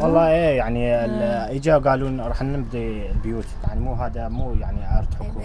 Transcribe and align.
والله 0.00 0.28
إيه 0.28 0.56
يعني 0.56 1.04
ال- 1.04 1.56
إجا 1.56 1.78
قالوا 1.78 2.28
راح 2.28 2.42
نبدي 2.42 3.10
البيوت. 3.10 3.44
يعني 3.68 3.80
مو 3.80 3.94
هذا 3.94 4.28
مو 4.28 4.52
يعني 4.54 4.98
ارض 4.98 5.14
حكومه 5.14 5.44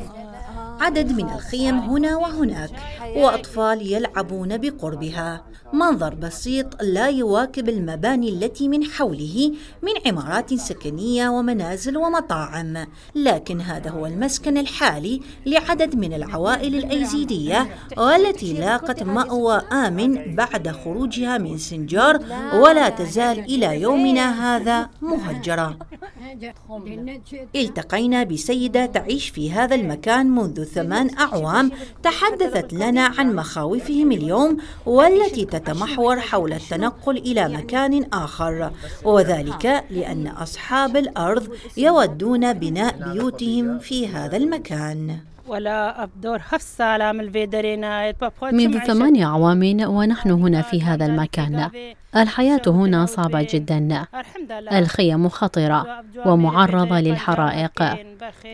عدد 0.83 1.11
من 1.11 1.29
الخيم 1.29 1.79
هنا 1.79 2.17
وهناك 2.17 2.71
وأطفال 3.15 3.93
يلعبون 3.93 4.57
بقربها. 4.57 5.43
منظر 5.73 6.15
بسيط 6.15 6.81
لا 6.81 7.07
يواكب 7.07 7.69
المباني 7.69 8.29
التي 8.29 8.67
من 8.67 8.83
حوله 8.83 9.51
من 9.81 9.91
عمارات 10.05 10.53
سكنية 10.53 11.29
ومنازل 11.29 11.97
ومطاعم. 11.97 12.87
لكن 13.15 13.61
هذا 13.61 13.89
هو 13.89 14.05
المسكن 14.05 14.57
الحالي 14.57 15.21
لعدد 15.45 15.95
من 15.95 16.13
العوائل 16.13 16.75
الأيزيدية 16.75 17.67
والتي 17.97 18.53
لاقت 18.53 19.03
مأوى 19.03 19.61
آمن 19.71 20.35
بعد 20.35 20.71
خروجها 20.71 21.37
من 21.37 21.57
سنجار 21.57 22.19
ولا 22.53 22.89
تزال 22.89 23.39
إلى 23.39 23.81
يومنا 23.81 24.55
هذا 24.55 24.89
مهجرة. 25.01 25.77
التقينا 27.55 28.23
بسيدة 28.23 28.85
تعيش 28.85 29.29
في 29.29 29.51
هذا 29.51 29.75
المكان 29.75 30.27
منذ 30.27 30.63
ثمان 30.63 31.17
أعوام 31.17 31.71
تحدثت 32.03 32.73
لنا 32.73 33.01
عن 33.01 33.35
مخاوفهم 33.35 34.11
اليوم 34.11 34.57
والتي 34.85 35.45
تتمحور 35.45 36.19
حول 36.19 36.53
التنقل 36.53 37.17
إلى 37.17 37.49
مكان 37.49 38.03
آخر 38.13 38.71
وذلك 39.03 39.83
لأن 39.89 40.27
أصحاب 40.27 40.97
الأرض 40.97 41.47
يودون 41.77 42.53
بناء 42.53 43.13
بيوتهم 43.13 43.79
في 43.79 44.07
هذا 44.07 44.37
المكان. 44.37 45.32
منذ 48.41 48.79
ثمانية 48.79 49.25
أعوام 49.25 49.77
ونحن 49.85 50.31
هنا 50.31 50.61
في 50.61 50.81
هذا 50.81 51.05
المكان. 51.05 51.69
الحياة 52.15 52.61
هنا 52.67 53.05
صعبة 53.05 53.47
جدا. 53.49 54.05
الخيم 54.71 55.29
خطرة 55.29 56.03
ومعرضة 56.25 56.99
للحرائق. 56.99 57.83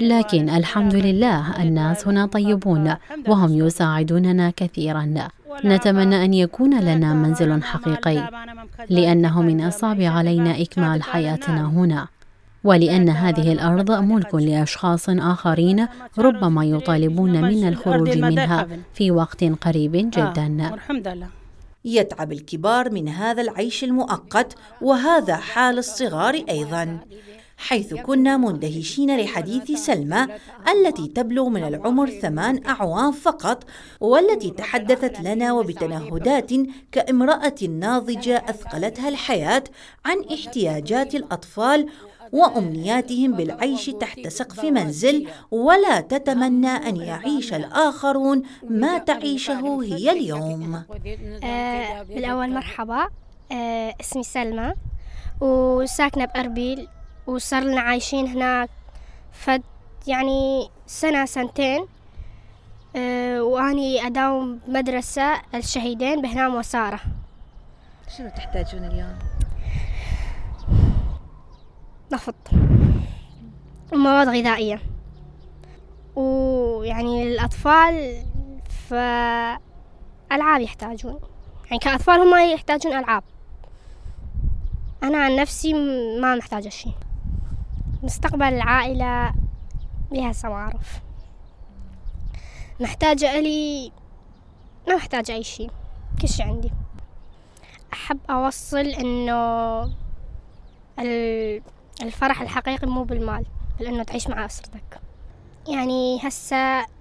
لكن 0.02 0.50
الحمد 0.50 0.96
لله 0.96 1.64
الناس 1.64 2.08
هنا 2.08 2.26
طيبون 2.26 2.96
وهم 3.28 3.54
يساعدوننا 3.54 4.54
كثيرا. 4.56 5.28
نتمنى 5.66 6.26
أن 6.26 6.34
يكون 6.34 6.80
لنا 6.80 7.14
منزل 7.14 7.64
حقيقي. 7.64 8.30
لأنه 8.90 9.42
من 9.42 9.66
الصعب 9.66 10.02
علينا 10.02 10.62
إكمال 10.62 11.04
حياتنا 11.04 11.66
هنا. 11.66 12.08
ولأن 12.64 13.10
هذه 13.10 13.52
الأرض 13.52 13.92
ملك 13.92 14.36
لأشخاص 14.36 15.10
آخرين 15.10 15.88
ربما 16.18 16.66
يطالبون 16.66 17.42
منا 17.42 17.70
الخروج 17.70 18.18
منها 18.18 18.68
في 18.94 19.12
وقت 19.12 19.44
قريب 19.44 19.92
جدا. 19.92 20.48
لله. 20.48 21.28
يتعب 21.86 22.32
الكبار 22.32 22.90
من 22.90 23.10
هذا 23.10 23.42
العيش 23.42 23.84
المؤقت 23.84 24.56
وهذا 24.82 25.36
حال 25.36 25.78
الصغار 25.78 26.44
أيضا. 26.50 27.00
حيث 27.60 27.94
كنا 27.94 28.38
مندهشين 28.38 29.18
لحديث 29.20 29.72
سلمى 29.72 30.28
التي 30.74 31.08
تبلغ 31.08 31.50
من 31.50 31.64
العمر 31.64 32.10
ثمان 32.10 32.66
أعوام 32.66 33.12
فقط 33.12 33.64
والتي 34.00 34.50
تحدثت 34.52 35.20
لنا 35.20 35.54
وبتنهدات 35.54 36.52
كامرأة 36.92 37.56
ناضجة 37.70 38.38
أثقلتها 38.50 39.10
الحياة 39.10 39.64
عن 40.06 40.18
احتياجات 40.34 41.16
الأطفال 41.16 41.88
وأمنياتهم 42.32 43.32
بالعيش 43.32 43.86
تحت 43.86 44.28
سقف 44.28 44.64
منزل 44.64 45.28
ولا 45.52 46.02
تتمنى 46.02 46.68
أن 46.70 46.98
يعيش 46.98 47.54
الآخرون 47.54 48.44
ما 48.70 48.98
تعيشه 48.98 49.84
هي 49.84 50.12
اليوم. 50.12 50.84
آه 51.44 52.04
بالأول 52.04 52.50
مرحبا. 52.54 53.08
آه 53.52 53.96
اسمي 54.02 54.24
سلمى. 54.24 54.74
وساكنة 55.42 56.26
بأربيل. 56.26 56.88
وصار 57.30 57.64
لنا 57.64 57.82
عايشين 57.82 58.28
هناك. 58.28 58.70
فد 59.32 59.64
يعني 60.08 60.70
سنة 60.88 61.26
سنتين 61.26 61.86
آه 62.96 63.44
وأني 63.44 64.08
أداوم 64.08 64.60
مدرسة 64.68 65.42
الشهيدين 65.56 66.22
بهنام 66.22 66.56
وسارة. 66.56 67.00
شنو 68.18 68.30
تحتاجون 68.30 68.84
اليوم؟ 68.86 69.20
نفط. 72.12 72.36
ومواد 73.94 74.28
غذائية. 74.28 74.82
ويعني 76.16 77.24
الأطفال 77.24 78.24
فألعاب 78.90 80.62
يحتاجون. 80.62 81.20
يعني 81.66 81.80
كأطفال 81.80 82.20
هم 82.20 82.52
يحتاجون 82.54 82.94
ألعاب. 82.94 83.24
أنا 85.04 85.18
عن 85.18 85.36
نفسي 85.36 85.74
ما 86.22 86.36
محتاجة 86.36 86.70
شيء 86.70 86.94
مستقبل 88.04 88.44
العائلة 88.44 89.34
بها 90.12 90.32
أعرف 90.54 91.00
محتاجة 92.80 93.40
إلي 93.40 93.92
ما 94.88 94.96
محتاجة 94.96 95.32
أي 95.32 95.44
شيء 95.44 95.72
كل 96.22 96.28
شي 96.30 96.44
عندي. 96.44 96.72
أحب 97.94 98.20
أوصل 98.30 98.78
إنه 98.88 99.82
ال- 101.00 101.62
الفرح 102.02 102.42
الحقيقي 102.42 102.88
مو 102.88 103.04
بالمال 103.04 103.46
بل 103.80 103.86
إنه 103.86 104.04
تعيش 104.04 104.28
مع 104.28 104.46
أسرتك. 104.46 105.00
يعني 105.68 106.20
هسه 106.24 106.58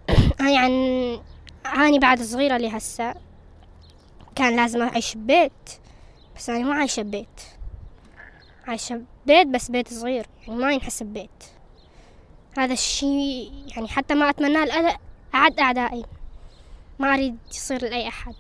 أنا 0.41 0.59
عن 0.59 0.73
أنا 1.67 1.99
بعد 1.99 2.23
صغيرة 2.23 2.57
لي 2.57 2.77
هسه 2.77 3.15
كان 4.35 4.57
لازم 4.57 4.83
أعيش 4.83 5.15
ببيت 5.17 5.53
بس 6.37 6.51
أنا 6.51 6.59
ما 6.65 6.75
عايشة 6.75 7.03
ببيت. 7.03 7.41
عايشة 8.67 9.03
ببيت 9.29 9.47
بس 9.47 9.71
بيت 9.71 9.89
صغير 9.95 10.27
يعني 10.47 10.61
ما 10.61 10.73
ينحسب 10.73 11.07
بيت. 11.07 11.45
هذا 12.59 12.73
الشيء 12.73 13.53
يعني 13.77 13.89
حتى 13.89 14.15
ما 14.15 14.31
أتمناه 14.31 14.99
أعد 15.35 15.61
أعدائي. 15.61 16.05
ما 16.99 17.15
أريد 17.15 17.37
يصير 17.51 17.83
لأي 17.83 18.09
أحد. 18.09 18.35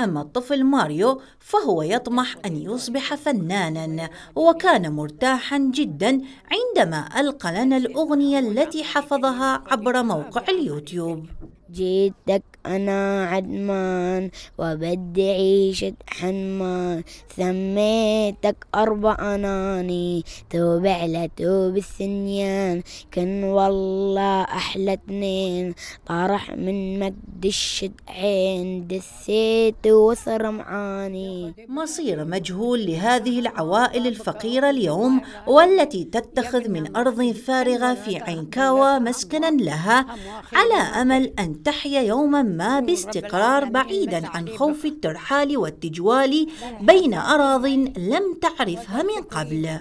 أما 0.00 0.20
الطفل 0.20 0.64
ماريو 0.64 1.20
فهو 1.40 1.82
يطمح 1.82 2.34
أن 2.46 2.56
يصبح 2.56 3.14
فنانا 3.14 4.10
وكان 4.36 4.92
مرتاحا 4.92 5.58
جدا 5.58 6.20
عندما 6.50 7.20
ألقى 7.20 7.52
لنا 7.52 7.76
الأغنية 7.76 8.38
التي 8.38 8.84
حفظها 8.84 9.64
عبر 9.66 10.02
موقع 10.02 10.42
اليوتيوب. 10.48 11.26
جيتك 11.72 12.42
أنا 12.66 13.24
عدمان 13.24 14.30
وبدي 14.58 15.30
عيشة 15.30 15.94
حنمان 16.06 17.02
سميتك 17.36 18.66
أربع 18.74 19.34
أناني 19.34 20.24
توب 20.50 20.86
على 20.86 21.30
توب 21.36 21.76
الثنيان 21.76 22.82
كان 23.10 23.44
والله 23.44 24.42
أحلى 24.42 24.92
اتنين. 24.92 25.74
طرح 26.06 26.50
من 26.50 26.98
مقد 27.00 27.44
الشدعين 27.44 28.86
دسيت 28.86 29.86
وصر 29.86 30.50
معاني 30.50 31.54
مصير 31.68 32.24
مجهول 32.24 32.86
لهذه 32.86 33.40
العوائل 33.40 34.06
الفقيرة 34.06 34.70
اليوم 34.70 35.20
والتي 35.46 36.04
تتخذ 36.04 36.68
من 36.68 36.96
أرض 36.96 37.32
فارغة 37.32 37.94
في 37.94 38.16
عينكاوى 38.16 38.98
مسكنا 38.98 39.50
لها 39.50 40.06
على 40.52 40.74
أمل 41.02 41.32
أن 41.38 41.57
تحيا 41.64 42.00
يوما 42.00 42.42
ما 42.42 42.80
باستقرار 42.80 43.64
بعيدا 43.64 44.26
عن 44.28 44.48
خوف 44.48 44.84
الترحال 44.84 45.56
والتجوال 45.56 46.48
بين 46.80 47.14
أراض 47.14 47.66
لم 48.12 48.38
تعرفها 48.42 49.02
من 49.02 49.22
قبل. 49.22 49.80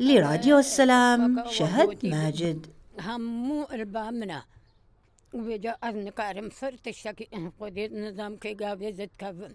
لراديو 0.00 0.58
السلام 0.58 1.44
شهد 1.48 2.06
ماجد. 2.06 2.66
همو 3.00 3.66
البامنا 3.72 4.42
أذن 5.34 6.48
فرت 6.48 6.88
الشكي 6.88 7.28
نظام 7.92 8.36
كي 8.36 8.54
قابل 8.54 8.94
زد 8.94 9.10
كفن 9.18 9.54